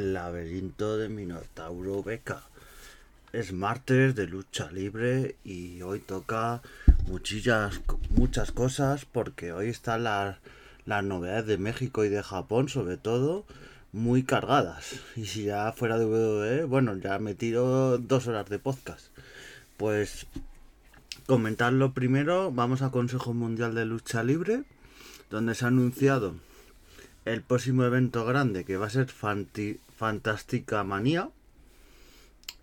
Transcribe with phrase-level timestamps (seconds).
[0.00, 2.40] El laberinto de Minotauro Beca.
[3.34, 6.62] Es martes de lucha libre y hoy toca
[7.06, 10.38] muchillas, muchas cosas porque hoy están las,
[10.86, 13.44] novedades de México y de Japón sobre todo
[13.92, 15.00] muy cargadas.
[15.16, 19.08] Y si ya fuera de WWE, bueno, ya me tiro dos horas de podcast.
[19.76, 20.26] Pues
[21.26, 24.62] comentarlo primero, vamos a Consejo Mundial de Lucha Libre,
[25.28, 26.36] donde se ha anunciado
[27.26, 29.08] el próximo evento grande que va a ser
[30.00, 31.28] Fantástica Manía.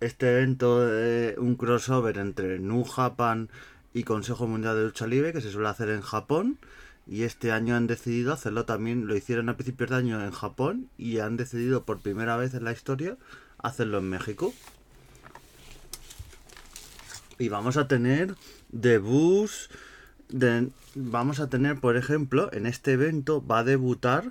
[0.00, 3.48] Este evento es un crossover entre New Japan
[3.94, 6.58] y Consejo Mundial de Lucha Libre que se suele hacer en Japón.
[7.06, 10.90] Y este año han decidido hacerlo también, lo hicieron a principios de año en Japón
[10.98, 13.16] y han decidido por primera vez en la historia
[13.58, 14.52] hacerlo en México.
[17.38, 18.34] Y vamos a tener
[18.70, 19.70] debuts,
[20.28, 24.24] de, vamos a tener por ejemplo en este evento va a debutar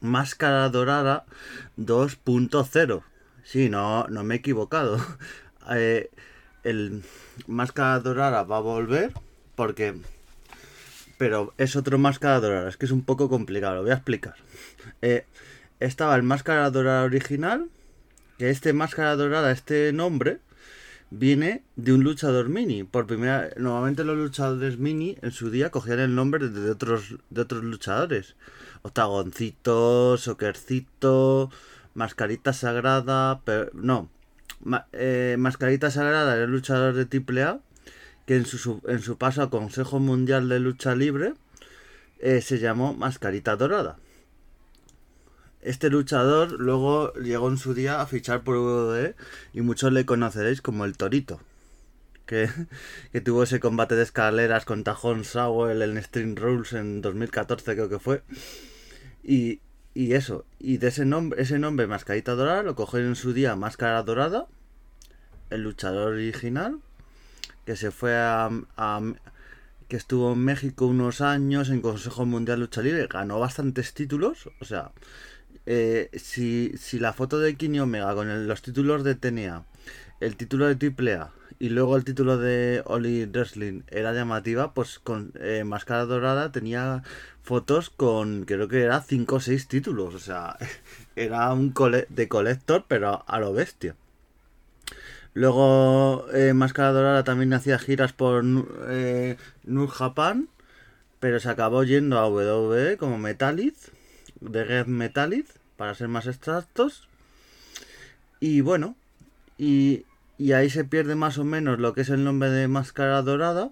[0.00, 1.24] Máscara Dorada
[1.76, 3.02] 2.0.
[3.44, 4.98] Sí, no, no me he equivocado.
[5.70, 6.08] Eh,
[6.64, 7.02] el
[7.46, 9.12] Máscara Dorada va a volver
[9.54, 10.00] porque...
[11.18, 14.36] Pero es otro Máscara Dorada, es que es un poco complicado, lo voy a explicar.
[15.02, 15.26] Eh,
[15.78, 17.68] estaba el Máscara Dorada original,
[18.38, 20.38] que este Máscara Dorada, este nombre,
[21.10, 22.84] viene de un luchador mini.
[22.84, 27.40] Por primera normalmente los luchadores mini en su día cogían el nombre de otros, de
[27.40, 28.36] otros luchadores.
[28.82, 31.50] Octagoncito, Soquercito,
[31.94, 34.08] Mascarita Sagrada, pero, no.
[34.92, 37.60] Eh, Mascarita Sagrada era el luchador de AAA
[38.26, 41.34] que en su, en su paso a Consejo Mundial de Lucha Libre
[42.18, 43.96] eh, se llamó Mascarita Dorada.
[45.60, 49.16] Este luchador luego llegó en su día a fichar por WWE
[49.52, 51.40] y muchos le conoceréis como el Torito.
[52.26, 52.48] Que,
[53.24, 57.98] tuvo ese combate de escaleras con Tajón Sawell en String Rules en 2014 creo que
[57.98, 58.22] fue.
[59.22, 59.60] Y,
[59.94, 63.56] y eso, y de ese nombre, ese nombre Mascarita Dorada lo cogieron en su día
[63.56, 64.46] Máscara Dorada,
[65.50, 66.78] el luchador original,
[67.64, 68.50] que se fue a,
[69.88, 74.64] que estuvo en México unos años en Consejo Mundial Lucha Libre, ganó bastantes títulos, o
[74.64, 74.92] sea,
[75.70, 79.64] eh, si, si, la foto de Kenny Omega con los títulos de TNA,
[80.20, 85.32] el título de AAA y luego el título de Oli Wrestling era llamativa, pues con
[85.38, 87.02] eh, Máscara Dorada tenía
[87.42, 90.56] fotos con creo que era 5 o 6 títulos, o sea,
[91.16, 93.94] era un cole de colector, pero a lo bestia.
[95.34, 98.42] Luego eh, Máscara Dorada también hacía giras por
[98.88, 100.48] eh, New Japan,
[101.20, 103.74] pero se acabó yendo a WWE como Metallic,
[104.40, 107.08] de Red Metallic para ser más exactos.
[108.40, 108.96] Y bueno,
[109.56, 110.04] y,
[110.52, 113.70] ahí se pierde más o menos lo que es el nombre de Máscara Dorada.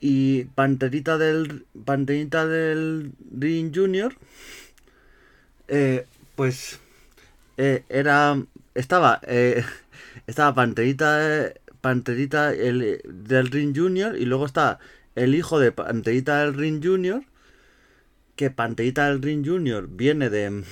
[0.00, 4.14] Y Panterita del, Panterita del Ring Junior,
[5.68, 6.80] eh, pues
[7.56, 8.36] eh, era,
[8.74, 9.64] estaba, eh,
[10.26, 14.80] estaba Panterita, Panterita el, del Ring Junior y luego está
[15.14, 17.22] el hijo de Panterita del Ring Junior,
[18.36, 20.62] que Panterita del Ring Junior viene de,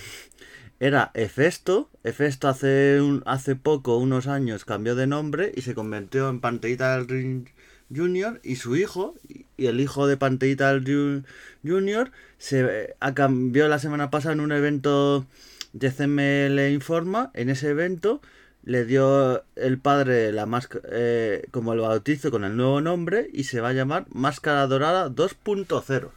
[0.84, 1.88] era Efesto.
[2.02, 6.94] Efesto hace, un, hace poco, unos años, cambió de nombre y se convirtió en Panteita
[6.94, 7.48] del Ring
[7.94, 8.38] Junior.
[8.42, 9.14] Y su hijo,
[9.56, 11.24] y el hijo de Panteita del
[11.64, 15.24] Junior, se cambió la semana pasada en un evento
[15.72, 17.30] de CML Informa.
[17.32, 18.20] En ese evento
[18.62, 23.44] le dio el padre la máscara eh, como el bautizo con el nuevo nombre y
[23.44, 26.10] se va a llamar Máscara Dorada 2.0.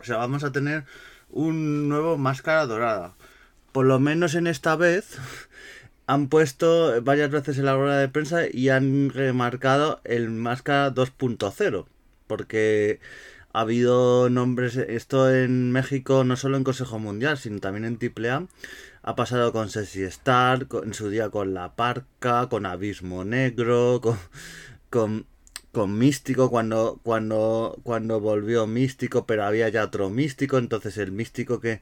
[0.00, 0.84] O sea, vamos a tener
[1.28, 3.14] un nuevo Máscara Dorada
[3.74, 5.18] por lo menos en esta vez,
[6.06, 11.84] han puesto varias veces en la rueda de prensa y han remarcado el Máscara 2.0.
[12.28, 13.00] Porque
[13.52, 18.46] ha habido nombres, esto en México no solo en Consejo Mundial, sino también en AAA.
[19.02, 24.16] Ha pasado con Sexy Star, en su día con La Parca, con Abismo Negro, con,
[24.88, 25.26] con,
[25.72, 31.58] con Místico cuando, cuando, cuando volvió Místico, pero había ya otro Místico, entonces el Místico
[31.58, 31.80] que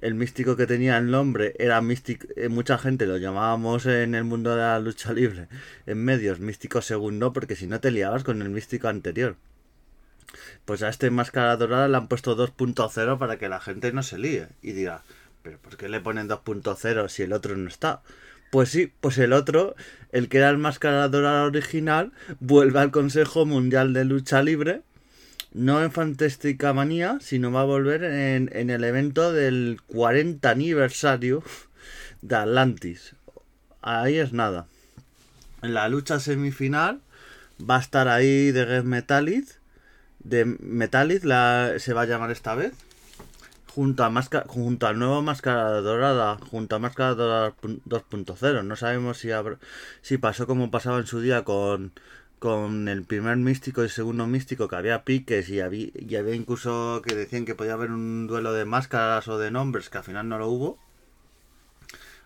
[0.00, 4.24] el místico que tenía el nombre era místico, eh, mucha gente lo llamábamos en el
[4.24, 5.48] mundo de la lucha libre,
[5.86, 9.36] en medios, místico segundo, porque si no te liabas con el místico anterior.
[10.64, 14.18] Pues a este máscara dorada le han puesto 2.0 para que la gente no se
[14.18, 15.02] líe y diga,
[15.42, 18.02] pero ¿por qué le ponen 2.0 si el otro no está?
[18.50, 19.76] Pues sí, pues el otro,
[20.10, 24.82] el que era el máscara dorada original, vuelve al Consejo Mundial de Lucha Libre
[25.52, 31.42] no en Fantástica Manía, sino va a volver en, en, el evento del 40 aniversario
[32.22, 33.14] de Atlantis.
[33.80, 34.66] Ahí es nada.
[35.62, 37.00] En la lucha semifinal
[37.58, 39.58] va a estar ahí de Red Metallic.
[40.20, 42.72] De Metallic la, se va a llamar esta vez.
[43.74, 48.64] junto a Máscara, junto al nuevo Máscara Dorada, junto a Máscara Dorada 2.0.
[48.64, 49.28] No sabemos si,
[50.02, 51.92] si pasó como pasaba en su día con,
[52.38, 57.02] con el primer místico y segundo místico, que había piques y había, y había incluso
[57.06, 60.28] que decían que podía haber un duelo de máscaras o de nombres, que al final
[60.28, 60.78] no lo hubo.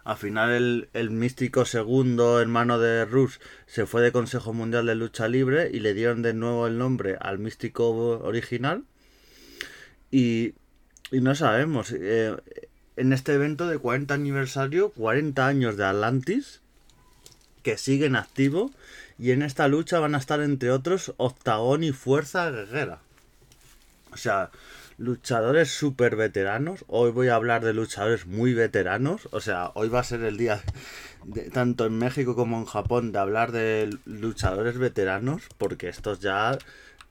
[0.04, 4.96] Al final el, el místico segundo hermano de Rus se fue de Consejo Mundial de
[4.96, 8.84] Lucha Libre y le dieron de nuevo el nombre al místico original.
[10.10, 10.54] Y,
[11.12, 11.92] y no sabemos.
[11.92, 12.36] Eh,
[12.96, 16.61] en este evento de 40 aniversario, 40 años de Atlantis,
[17.62, 18.70] que siguen activo.
[19.18, 22.98] Y en esta lucha van a estar entre otros Octagón y Fuerza Guerrera.
[24.12, 24.50] O sea,
[24.98, 26.84] luchadores súper veteranos.
[26.88, 29.28] Hoy voy a hablar de luchadores muy veteranos.
[29.32, 30.62] O sea, hoy va a ser el día,
[31.24, 35.42] de, tanto en México como en Japón, de hablar de luchadores veteranos.
[35.58, 36.58] Porque estos ya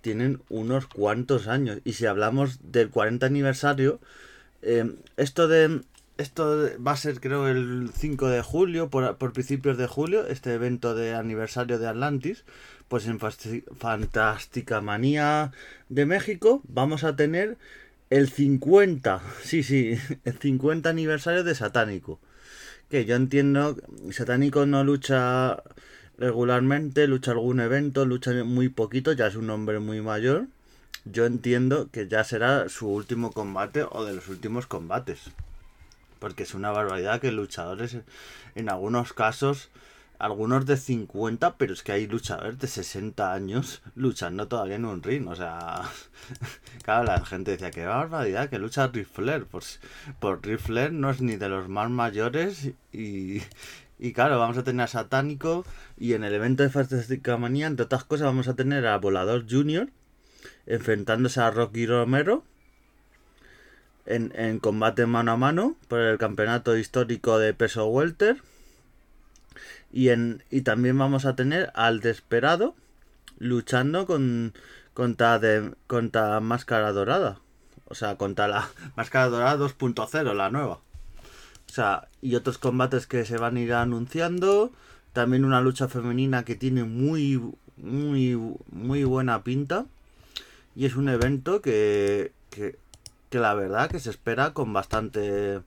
[0.01, 1.79] tienen unos cuantos años.
[1.83, 3.99] Y si hablamos del 40 aniversario,
[4.61, 5.81] eh, esto de...
[6.21, 10.53] Esto va a ser creo el 5 de julio, por, por principios de julio, este
[10.53, 12.43] evento de aniversario de Atlantis
[12.91, 15.53] pues en Fantástica Manía
[15.87, 17.57] de México vamos a tener
[18.09, 22.19] el 50, sí, sí, el 50 aniversario de Satánico.
[22.89, 23.77] Que yo entiendo,
[24.11, 25.63] Satánico no lucha
[26.17, 30.47] regularmente, lucha algún evento, lucha muy poquito, ya es un hombre muy mayor.
[31.05, 35.31] Yo entiendo que ya será su último combate o de los últimos combates.
[36.21, 37.97] Porque es una barbaridad que luchadores
[38.55, 39.71] en algunos casos
[40.21, 45.01] algunos de 50, pero es que hay luchadores de 60 años luchando todavía en un
[45.01, 45.27] ring.
[45.27, 45.81] O sea,
[46.83, 49.45] claro, la gente decía que barbaridad, que lucha Rifler.
[49.47, 49.79] Pues
[50.19, 53.41] por Rifler no es ni de los más mayores y,
[53.97, 55.65] y claro, vamos a tener a Satánico
[55.97, 59.47] y en el evento de Fantástica Manía, entre otras cosas, vamos a tener a Volador
[59.49, 59.89] Junior
[60.67, 62.43] enfrentándose a Rocky Romero
[64.05, 68.41] en, en combate mano a mano por el campeonato histórico de peso welter
[69.91, 72.75] y, en, y también vamos a tener al Desperado
[73.39, 74.53] luchando con,
[74.93, 77.39] contra, de, contra Máscara Dorada.
[77.85, 80.79] O sea, contra la Máscara Dorada 2.0, la nueva.
[81.67, 84.71] O sea, y otros combates que se van a ir anunciando.
[85.13, 87.41] También una lucha femenina que tiene muy,
[87.77, 88.39] muy,
[88.71, 89.85] muy buena pinta.
[90.73, 92.77] Y es un evento que, que,
[93.31, 95.61] que la verdad que se espera con bastante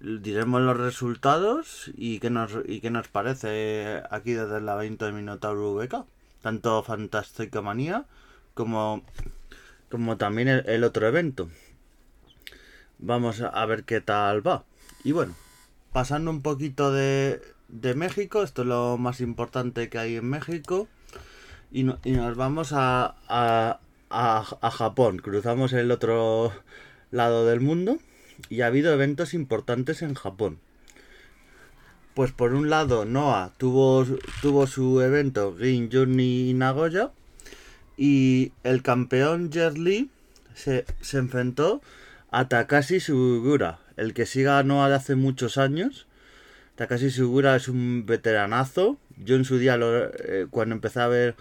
[0.00, 5.12] diremos los resultados y qué nos, y qué nos parece aquí desde el laberinto de
[5.12, 6.06] Minotauro VK.
[6.40, 8.06] Tanto Fantástica Manía
[8.54, 9.04] como,
[9.90, 11.50] como también el, otro evento.
[12.98, 14.64] Vamos a ver qué tal va.
[15.04, 15.34] Y bueno,
[15.92, 20.88] pasando un poquito de, de México, esto es lo más importante que hay en México.
[21.70, 23.78] Y, y nos vamos a, a,
[24.10, 25.18] a Japón.
[25.18, 26.52] Cruzamos el otro
[27.14, 27.98] lado del mundo
[28.48, 30.58] y ha habido eventos importantes en Japón.
[32.14, 34.06] Pues por un lado, Noah tuvo,
[34.40, 37.10] tuvo su evento Green Journey Nagoya
[37.96, 39.74] y el campeón Jet
[40.54, 41.82] se, se, enfrentó
[42.30, 46.06] a Takashi Sugura, el que siga a Noah de hace muchos años.
[46.76, 48.98] Takashi Sugura es un veteranazo.
[49.16, 51.34] Yo en su día, eh, cuando empecé a ver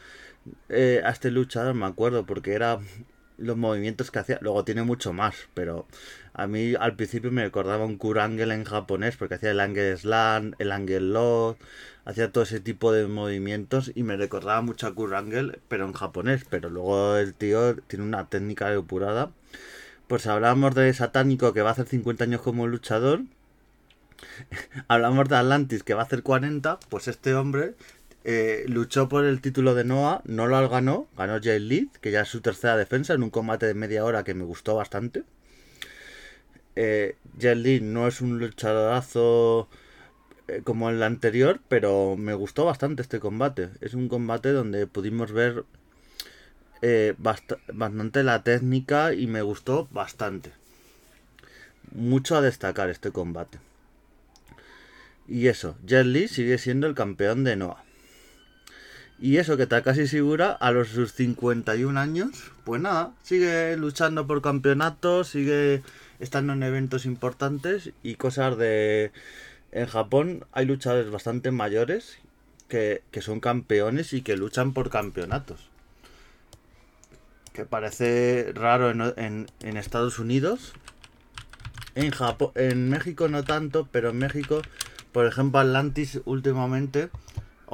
[0.70, 2.80] eh, a este luchador, me acuerdo porque era
[3.44, 4.40] los movimientos que hacía.
[4.42, 5.86] Luego tiene mucho más, pero
[6.34, 10.54] a mí al principio me recordaba un Kurangel en japonés porque hacía el Angel Slam,
[10.58, 11.56] el Angel Load,
[12.06, 16.46] hacía todo ese tipo de movimientos y me recordaba mucho a Kurangel, pero en japonés.
[16.50, 19.32] Pero luego el tío tiene una técnica depurada.
[20.08, 23.22] Pues hablamos de Satánico que va a hacer 50 años como luchador.
[24.88, 26.80] hablamos de Atlantis que va a hacer 40.
[26.90, 27.76] Pues este hombre
[28.24, 32.22] eh, luchó por el título de Noah, no lo ganó, ganó Jay Lead, que ya
[32.22, 35.24] es su tercera defensa en un combate de media hora que me gustó bastante.
[36.76, 39.68] Eh, Jet no es un luchadorazo
[40.48, 43.70] eh, como el anterior, pero me gustó bastante este combate.
[43.82, 45.66] Es un combate donde pudimos ver
[46.82, 50.52] eh, bastante la técnica y me gustó bastante.
[51.92, 53.60] Mucho a destacar este combate.
[55.28, 57.83] Y eso, Jet sigue siendo el campeón de Noah.
[59.24, 64.28] Y eso que está casi segura a los sus 51 años, pues nada, sigue luchando
[64.28, 65.82] por campeonatos, sigue
[66.20, 69.14] estando en eventos importantes y cosas de...
[69.72, 72.18] En Japón hay luchadores bastante mayores
[72.68, 75.70] que, son campeones y que luchan por campeonatos.
[77.54, 80.74] Que parece raro en, en, Estados Unidos.
[81.96, 84.62] En, Japón, en México no tanto, pero en México,
[85.14, 87.10] por ejemplo, Atlantis últimamente,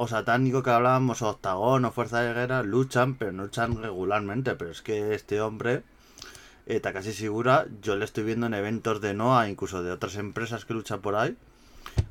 [0.00, 4.54] o Satánico que hablábamos, o Octagón o Fuerza de Guerra, luchan, pero no luchan regularmente.
[4.54, 5.82] Pero es que este hombre
[6.64, 10.64] eh, Takashi Shigura, yo le estoy viendo en eventos de Noah, incluso de otras empresas
[10.64, 11.36] que luchan por ahí,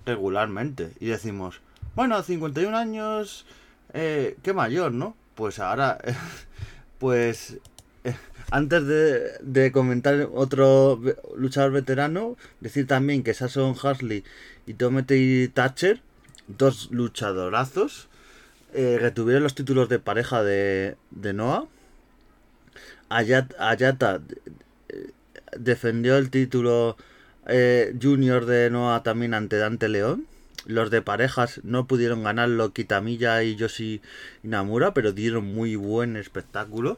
[0.05, 0.91] regularmente.
[0.99, 1.61] Y decimos,
[1.95, 3.47] bueno, 51 años,
[3.93, 5.15] eh, qué mayor, ¿no?
[5.33, 5.97] Pues ahora,
[6.99, 7.57] pues
[8.03, 8.15] eh,
[8.51, 11.01] antes de, comentar otro
[11.35, 14.23] luchador veterano, decir también que Sasson Harsley
[14.67, 16.03] y Tomete Thatcher,
[16.57, 18.07] dos luchadorazos,
[18.73, 21.65] eh, retuvieron los títulos de pareja de, de Noah.
[23.09, 24.21] Ayata,
[24.89, 25.11] eh,
[25.57, 26.95] defendió el título
[27.47, 30.27] eh, junior de Noah también ante Dante León.
[30.65, 34.01] Los de parejas no pudieron ganarlo Kitamiya y Yoshi
[34.43, 36.97] Inamura, pero dieron muy buen espectáculo.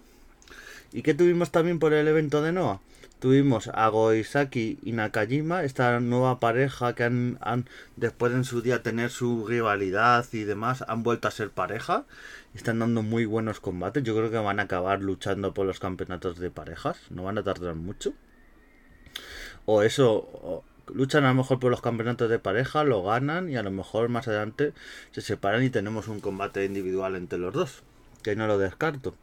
[0.91, 2.81] ¿Y qué tuvimos también por el evento de Noah?
[3.22, 8.82] Tuvimos a Goisaki y Nakajima, esta nueva pareja que han, han, después en su día
[8.82, 12.06] tener su rivalidad y demás, han vuelto a ser pareja.
[12.56, 14.01] Están dando muy buenos combates.
[14.01, 16.98] Yo creo que van a acabar luchando por los campeonatos de parejas.
[17.12, 18.13] No van a tardar mucho.
[19.66, 23.62] O eso, luchan a lo mejor por los campeonatos de pareja, lo ganan y a
[23.62, 24.74] lo mejor más adelante
[25.12, 27.84] se separan y tenemos un combate individual entre los dos.
[28.24, 29.13] Que no lo descarto.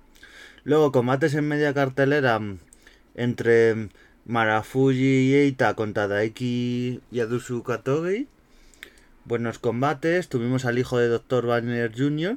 [0.63, 2.41] Luego, combates en media cartelera
[3.19, 3.89] entre
[4.27, 8.29] Marafuji y Eita contra Daiki y Adusu Katogi.
[9.25, 10.29] Buenos combates.
[10.29, 11.47] Tuvimos al hijo de Dr.
[11.47, 12.37] Banner Jr.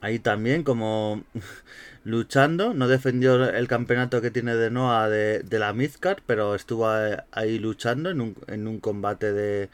[0.00, 1.24] Ahí también, como
[2.04, 2.74] luchando.
[2.74, 6.88] No defendió el campeonato que tiene de Noah de, la Midcard, pero estuvo
[7.32, 9.70] ahí luchando en un, en un combate de,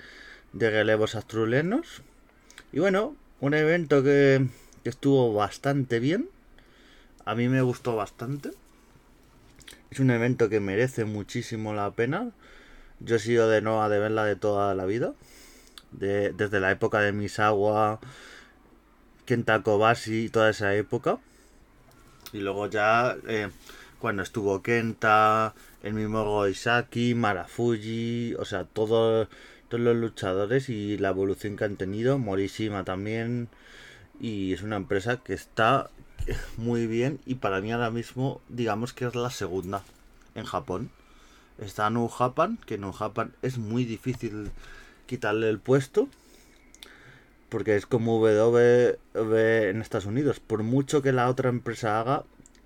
[0.53, 2.03] de relevos astrulenos.
[2.73, 4.47] Y bueno, un evento que,
[4.85, 6.29] que estuvo bastante bien.
[7.25, 8.51] A mí me gustó bastante.
[9.95, 12.33] Es un evento que merece muchísimo la pena.
[12.99, 15.15] Yo he sido de Noah de verla de toda la vida.
[15.93, 18.01] De, desde la época de Misawa,
[19.25, 21.19] Kenta Kobashi, toda esa época.
[22.33, 23.51] Y luego ya eh,
[24.01, 29.29] cuando estuvo Kenta, el mismo Goisaki, Marafuji, o sea, todos,
[29.69, 32.19] todos los luchadores y la evolución que han tenido.
[32.19, 33.47] Morishima también.
[34.21, 35.89] Y es una empresa que está
[36.57, 39.83] muy bien y para mí ahora mismo digamos que es la segunda
[40.35, 40.91] en Japón.
[41.59, 44.51] Está New Japan, que New Japan es muy difícil
[45.07, 46.09] quitarle el puesto
[47.49, 50.41] porque es como W en Estados Unidos.
[50.41, 52.25] Por mucho que la otra empresa haga,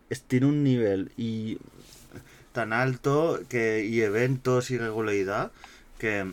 [0.08, 1.58] es, tiene un nivel y
[2.52, 5.52] tan alto que y eventos y regularidad
[5.98, 6.32] que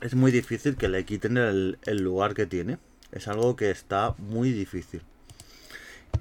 [0.00, 2.78] es muy difícil que le quiten el, el lugar que tiene.
[3.12, 5.02] Es algo que está muy difícil.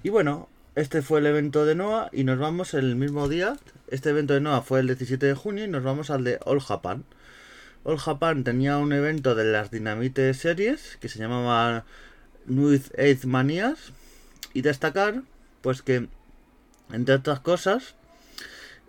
[0.03, 3.57] Y bueno, este fue el evento de Noah y nos vamos el mismo día.
[3.87, 6.59] Este evento de Noah fue el 17 de junio y nos vamos al de All
[6.59, 7.03] Japan.
[7.83, 11.85] All Japan tenía un evento de las Dinamite series que se llamaba
[12.45, 13.91] New Eight Manias
[14.53, 15.23] y destacar
[15.61, 16.07] pues que
[16.91, 17.95] entre otras cosas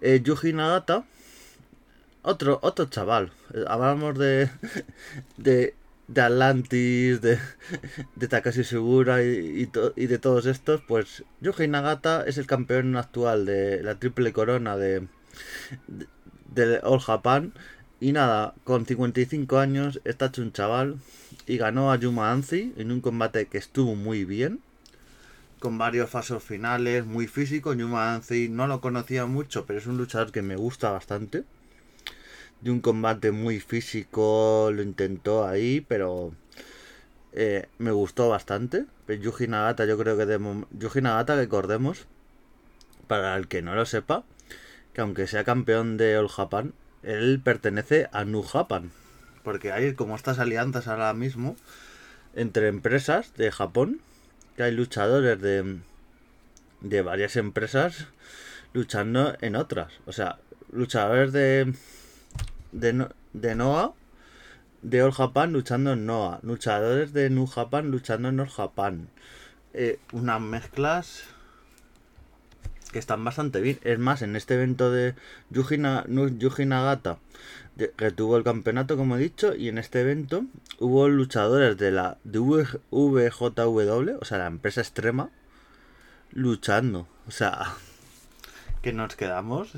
[0.00, 1.04] eh, Yuji Nagata
[2.22, 4.50] otro otro chaval eh, hablamos de
[5.36, 5.74] de
[6.08, 7.38] de Atlantis, de,
[8.16, 13.44] de Takashi Segura y, y, de todos estos, pues Yuji Nagata es el campeón actual
[13.46, 15.06] de la triple corona de,
[16.54, 17.52] de, All Japan.
[18.00, 20.98] Y nada, con 55 años está hecho un chaval
[21.46, 24.60] y ganó a Yuma Anzi en un combate que estuvo muy bien.
[25.58, 27.74] Con varios fasos finales, muy físico.
[27.74, 31.44] Yuma Anzi no lo conocía mucho, pero es un luchador que me gusta bastante
[32.60, 36.32] de un combate muy físico, lo intentó ahí, pero
[37.32, 38.86] eh, me gustó bastante.
[39.08, 40.38] Yuji Nagata, yo creo que de
[40.72, 42.06] Yuji Nagata, recordemos,
[43.06, 44.24] para el que no lo sepa,
[44.92, 48.90] que aunque sea campeón de All Japan, él pertenece a New Japan.
[49.44, 51.56] Porque hay como estas alianzas ahora mismo
[52.34, 54.00] entre empresas de Japón,
[54.56, 55.78] que hay luchadores de,
[56.80, 58.08] de varias empresas
[58.72, 59.92] luchando en otras.
[60.06, 60.38] O sea,
[60.72, 61.72] luchadores de
[62.80, 63.94] de, de Noah
[64.82, 66.40] de All Japan luchando en Noah.
[66.42, 69.08] Luchadores de New Japan luchando en All Japan.
[69.74, 71.24] Eh, unas mezclas
[72.92, 73.78] que están bastante bien.
[73.82, 75.14] Es más, en este evento de
[75.50, 77.18] Yuji, Nagata
[77.96, 80.44] retuvo el campeonato, como he dicho, y en este evento
[80.80, 85.30] hubo luchadores de la de VJW, o sea, la empresa extrema,
[86.32, 87.06] luchando.
[87.26, 87.74] O sea,
[88.82, 89.74] que nos quedamos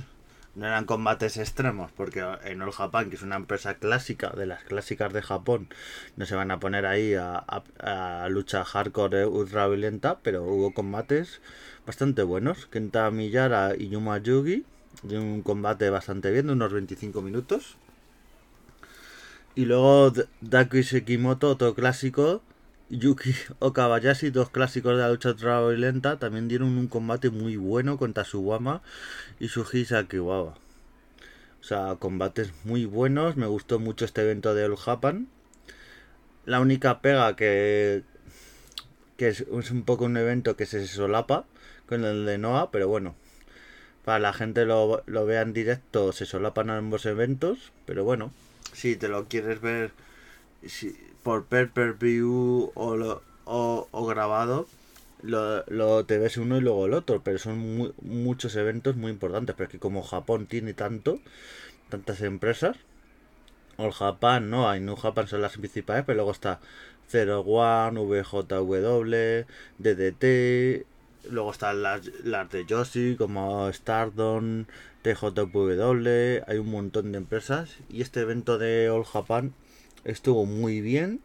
[0.54, 4.64] no eran combates extremos, porque en All Japan, que es una empresa clásica, de las
[4.64, 5.68] clásicas de Japón,
[6.16, 7.44] no se van a poner ahí a,
[7.78, 11.40] a, lucha hardcore ultra violenta, pero hubo combates
[11.86, 12.66] bastante buenos.
[12.66, 14.64] Kenta Miyara y Yuma Yugi,
[15.02, 17.76] de un combate bastante bien, de unos 25 minutos.
[19.54, 22.42] Y luego Daki Sekimoto, otro clásico,
[22.90, 25.32] Yuki Okabayashi, dos clásicos de la lucha
[25.76, 28.82] lenta, también dieron un combate muy bueno contra Suwama
[29.38, 30.58] y Suji Sakiwawa.
[31.60, 35.28] O sea, combates muy buenos, me gustó mucho este evento de All Japan.
[36.46, 38.02] La única pega que,
[39.16, 41.44] que es, un poco un evento que se solapa
[41.86, 43.14] con el de Noah, pero bueno,
[44.04, 48.32] para la gente lo, lo vea en directo se solapan ambos eventos, pero bueno,
[48.72, 49.92] si te lo quieres ver
[51.22, 54.66] por per per view o, o, grabado,
[55.22, 59.54] lo, lo, te ves uno y luego el otro, pero son muchos eventos muy importantes,
[59.56, 61.20] pero es que como Japón tiene tanto,
[61.88, 62.76] tantas empresas,
[63.76, 64.68] All Japan, ¿no?
[64.68, 66.60] Hay New Japan son las principales, pero luego está
[67.08, 69.46] Zero One, VJW,
[69.78, 70.86] DDT,
[71.30, 74.66] luego están las, las de Yoshi como Stardom,
[75.02, 79.54] TJW, hay un montón de empresas y este evento de All Japan
[80.04, 81.20] estuvo muy bien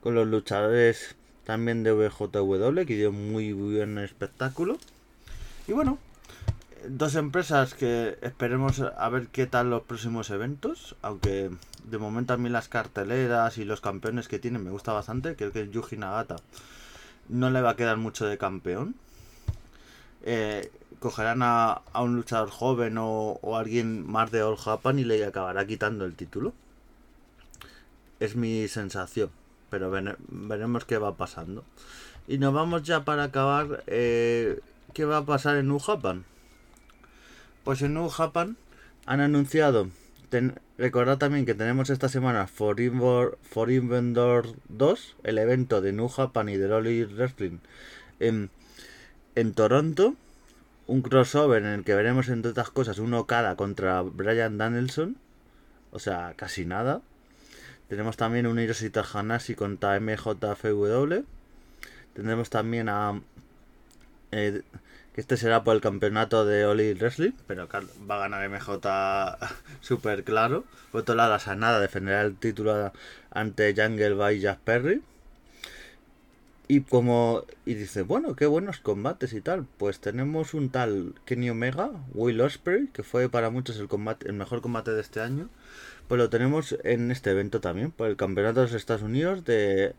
[0.00, 4.78] con los luchadores también de VJW que dio muy buen espectáculo.
[5.66, 5.98] Y bueno
[6.86, 11.50] dos empresas que esperemos a ver qué tal los próximos eventos aunque
[11.84, 15.50] de momento a mí las carteleras y los campeones que tienen me gusta bastante creo
[15.50, 16.36] que Yuji Nagata
[17.28, 18.94] no le va a quedar mucho de campeón.
[20.22, 25.24] Eh, cogerán a, un luchador joven o, o alguien más de All Japan y le
[25.24, 26.52] acabará quitando el título
[28.20, 29.30] es mi sensación.
[29.70, 31.64] Pero veremos qué va pasando.
[32.26, 33.84] Y nos vamos ya para acabar.
[33.86, 34.60] Eh,
[34.92, 36.24] ¿Qué va a pasar en New Japan?
[37.64, 38.56] Pues en New Japan
[39.06, 39.88] han anunciado.
[40.78, 42.76] recordad también que tenemos esta semana For,
[43.42, 47.58] For Inventor 2, el evento de New Japan y de Lolly Wrestling
[48.20, 48.50] en,
[49.34, 50.14] en Toronto.
[50.86, 55.16] Un crossover en el que veremos, entre otras cosas, un Okada contra Brian Danielson.
[55.92, 57.00] O sea, casi nada.
[57.88, 61.24] Tenemos también un Hiroshi Hanashi contra MJFW.
[62.14, 63.20] Tendremos también a.
[64.32, 64.62] Eh,
[65.14, 67.68] que este será por el campeonato de Oli Wrestling, pero
[68.10, 68.80] va a ganar MJ
[69.80, 70.64] super claro.
[70.90, 72.92] Por otro lado, Sanada defenderá el título
[73.30, 75.02] ante Jungle by Jack Perry.
[76.66, 77.44] Y como.
[77.64, 79.66] Y dice, bueno, qué buenos combates y tal.
[79.78, 84.34] Pues tenemos un tal Kenny Omega, Will Ospreay, que fue para muchos el combate, el
[84.34, 85.48] mejor combate de este año.
[86.08, 89.94] Pues lo tenemos en este evento también, por el Campeonato de los Estados Unidos de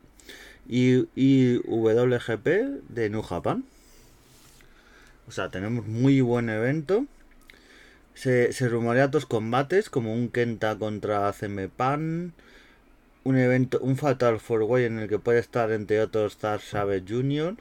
[0.68, 2.48] IWGP
[2.90, 3.66] de New Japan.
[5.28, 7.06] O sea, tenemos muy buen evento.
[8.14, 11.70] Se, rumorea dos combates, como un Kenta contra CM
[13.24, 17.06] un evento, un Fatal Four Way en el que puede estar entre otros Star Savage
[17.10, 17.56] Jr.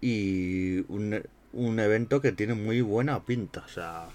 [0.00, 3.62] Y un, un evento que tiene muy buena pinta.
[3.66, 4.08] O sea,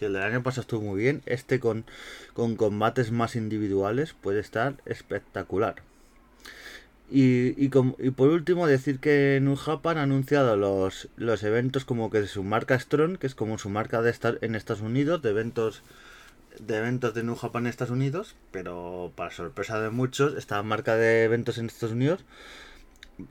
[0.00, 1.84] si el del año pasado estuvo muy bien, este con,
[2.32, 5.82] con combates más individuales puede estar espectacular.
[7.10, 12.26] Y, y, por último decir que New Japan ha anunciado los, los eventos como que
[12.26, 15.82] su marca Strong, que es como su marca de estar en Estados Unidos, de eventos
[16.58, 20.96] de eventos de New Japan en Estados Unidos, pero para sorpresa de muchos, esta marca
[20.96, 22.24] de eventos en Estados Unidos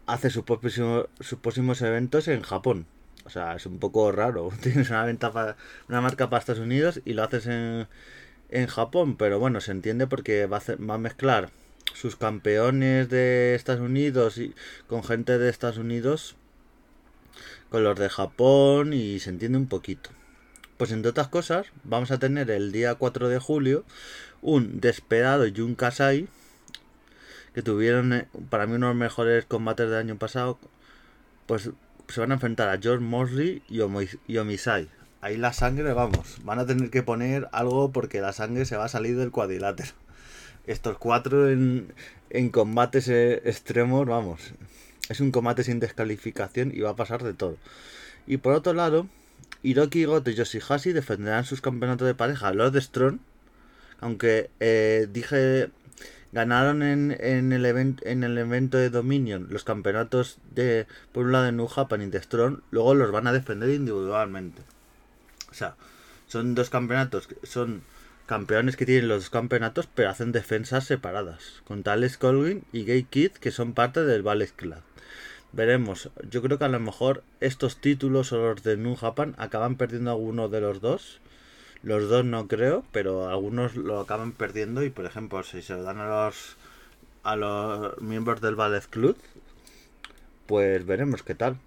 [0.05, 2.85] hace sus próximos eventos en Japón.
[3.25, 4.51] O sea, es un poco raro.
[4.61, 5.55] Tienes una venta
[5.87, 7.87] una marca para Estados Unidos y lo haces en,
[8.49, 11.51] en Japón, pero bueno, se entiende porque va a, mezclar
[11.93, 14.53] sus campeones de Estados Unidos y
[14.87, 16.35] con gente de Estados Unidos
[17.69, 20.09] con los de Japón y se entiende un poquito.
[20.77, 23.85] Pues entre otras cosas, vamos a tener el día 4 de julio
[24.41, 26.27] un Despedado y un Kasai
[27.53, 30.59] que tuvieron eh, para mí unos mejores combates del año pasado.
[31.45, 31.71] Pues
[32.09, 34.89] se van a enfrentar a George Mosley y, Omisai.
[35.21, 38.85] Ahí la sangre, vamos, van a tener que poner algo porque la sangre se va
[38.85, 39.91] a salir del cuadrilátero.
[40.65, 41.93] Estos cuatro en,
[42.29, 44.53] en combates eh, extremos, vamos,
[45.09, 47.57] es un combate sin descalificación y va a pasar de todo.
[48.27, 49.07] Y por otro lado,
[49.63, 53.19] Hiroki Goto y Yoshihashi defenderán sus campeonatos de pareja, los de Strong.
[53.99, 55.69] Aunque eh, dije
[56.31, 61.31] ganaron en, en, el evento en el evento de Dominion los campeonatos de por un
[61.31, 64.61] lado de New Japan y de Strong, luego los van a defender individualmente.
[65.49, 65.75] O sea,
[66.27, 67.81] son dos campeonatos, son
[68.27, 73.03] campeones que tienen los dos campeonatos, pero hacen defensas separadas, con tales Colvin y Gay
[73.03, 74.81] Kid que son parte del Ballet Club.
[75.51, 79.77] Veremos, yo creo que a lo mejor estos títulos o los de New Japan acaban
[79.77, 81.19] perdiendo alguno de los dos
[81.83, 85.83] los dos no creo, pero algunos lo acaban perdiendo y por ejemplo si se lo
[85.83, 86.57] dan a los
[87.23, 89.17] a los miembros del Ballet Club,
[90.47, 91.57] pues veremos qué tal.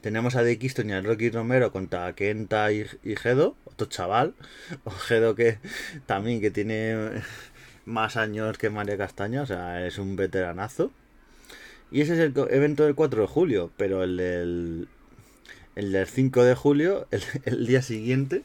[0.00, 4.34] Tenemos a Dick Easton y a Rocky Romero contra Kenta y, Gedo, otro chaval,
[4.84, 5.58] o Gedo que
[6.06, 7.22] también que tiene
[7.84, 10.90] más años que María Castaña, o sea, es un veteranazo.
[11.90, 14.88] Y ese es el evento del 4 de julio, pero el del,
[15.76, 17.06] el del 5 de julio,
[17.44, 18.42] el, día siguiente,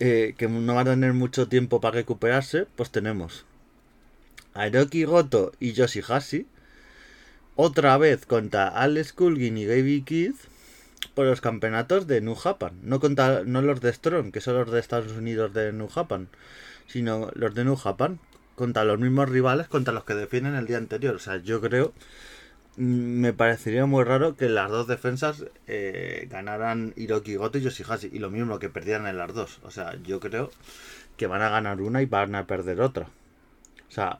[0.00, 3.44] eh, que no va a tener mucho tiempo para recuperarse, pues tenemos
[4.54, 6.46] a Hiroki Goto y Yoshihashi,
[7.54, 10.36] otra vez contra Alex Kulgin y Gaby Keith
[11.14, 12.72] por los campeonatos de New Japan.
[12.82, 16.28] No, contra, no los de Strong, que son los de Estados Unidos de New Japan,
[16.86, 18.20] sino los de New Japan.
[18.54, 21.14] Contra los mismos rivales contra los que defienden el día anterior.
[21.14, 21.92] O sea, yo creo.
[22.78, 28.10] Mm, me parecería muy raro que las dos defensas eh, ganaran Hiroki Goto y Yoshihashi.
[28.12, 29.60] Y lo mismo que perdieran en las dos.
[29.64, 30.50] O sea, yo creo
[31.16, 33.08] que van a ganar una y van a perder otra.
[33.88, 34.18] O sea,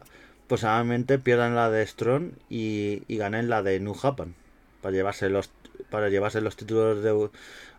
[0.49, 4.35] posiblemente pierdan la de Strong y, ganen la de New Japan
[4.83, 5.51] para llevarse los
[5.91, 7.31] para llevarse los títulos de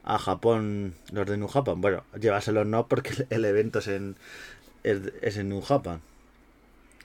[0.04, 4.16] a Japón los de New Japan bueno llevárselos no porque el evento es en
[4.84, 6.02] es, en New Japan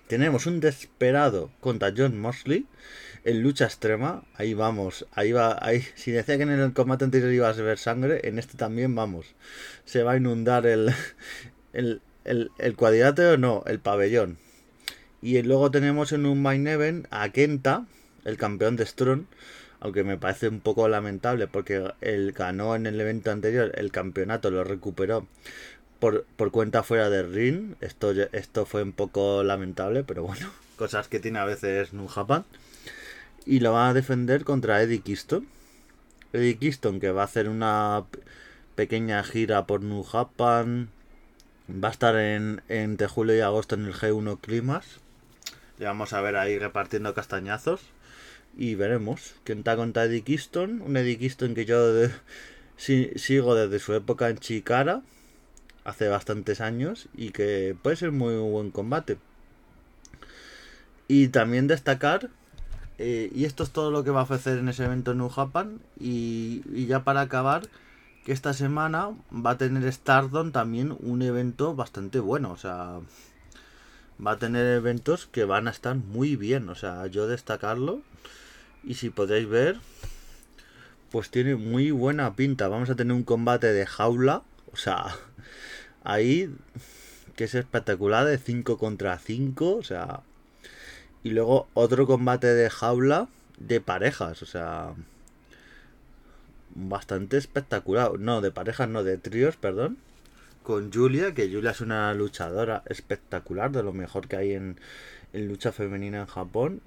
[0.08, 2.66] tenemos un desesperado contra John Mosley
[3.24, 4.24] en lucha extrema.
[4.34, 7.78] Ahí vamos ahí va ahí si decía que en el combate anterior iba a ver
[7.78, 9.34] sangre en este también vamos.
[9.84, 10.92] Se va a inundar el
[11.72, 14.38] el, el, el cuadrilátero no el pabellón.
[15.22, 17.86] Y luego tenemos en un main event a Kenta,
[18.26, 19.24] el campeón de Strong,
[19.80, 24.50] aunque me parece un poco lamentable porque él ganó en el evento anterior el campeonato,
[24.50, 25.26] lo recuperó
[26.36, 27.74] por, cuenta fuera del ring.
[27.80, 32.44] Esto, esto fue un poco lamentable, pero bueno, cosas que tiene a veces New Japan.
[33.46, 35.46] Y lo va a defender contra Eddie Kingston.
[36.32, 38.04] Eddie Kingston que va a hacer una
[38.74, 40.88] pequeña gira por New Japan.
[41.70, 45.00] Va a estar en, entre julio y agosto en el G1 Climax
[45.78, 47.80] le vamos a ver ahí repartiendo castañazos.
[48.56, 49.34] Y veremos.
[49.44, 50.80] quién está contra Eddie Kingston.
[50.82, 52.08] Un Eddie Kingston que yo
[52.76, 55.02] sigo desde su época en Chicara.
[55.84, 57.08] Hace bastantes años.
[57.14, 59.18] Y que puede ser muy buen combate.
[61.08, 62.30] Y también destacar.
[62.98, 65.28] Eh, y esto es todo lo que va a ofrecer en ese evento en New
[65.28, 65.80] Japan.
[66.00, 67.62] Y, y ya para acabar
[68.24, 72.52] que esta semana va a tener Stardom también un evento bastante bueno.
[72.52, 73.00] O sea,
[74.24, 76.68] va a tener eventos que van a estar muy bien.
[76.68, 78.00] O sea, yo destacarlo.
[78.82, 79.80] Y si podéis ver,
[81.10, 82.68] pues tiene muy buena pinta.
[82.68, 84.42] Vamos a tener un combate de jaula.
[84.72, 85.16] O sea,
[86.04, 86.54] ahí
[87.36, 89.76] que es espectacular de 5 contra 5.
[89.76, 90.20] O sea,
[91.22, 94.42] y luego otro combate de jaula de parejas.
[94.42, 94.94] O sea,
[96.74, 98.18] bastante espectacular.
[98.20, 99.98] No, de parejas, no, de tríos, perdón
[100.64, 104.80] con Julia, que Julia es una luchadora espectacular, de lo mejor que hay en,
[105.32, 106.80] lucha femenina en Japón.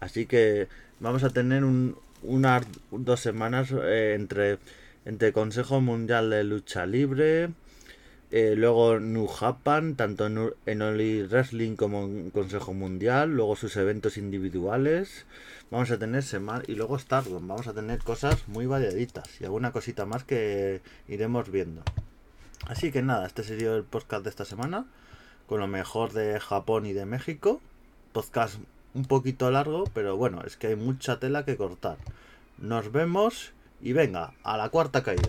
[0.00, 0.68] Así que
[1.00, 4.58] vamos a tener un, unas dos semanas eh, entre,
[5.04, 7.50] entre Consejo Mundial de Lucha Libre,
[8.32, 13.76] eh, luego New Japan, tanto en, en Oli Wrestling como en Consejo Mundial, luego sus
[13.76, 15.26] eventos individuales.
[15.70, 17.46] Vamos a tener semana y luego Stardom.
[17.46, 21.82] Vamos a tener cosas muy variaditas y alguna cosita más que iremos viendo.
[22.66, 24.86] Así que nada, este sería el podcast de esta semana,
[25.46, 27.60] con lo mejor de Japón y de México.
[28.12, 28.56] Podcast
[28.94, 31.98] un poquito largo, pero bueno, es que hay mucha tela que cortar.
[32.56, 35.28] Nos vemos y venga, a la cuarta caída.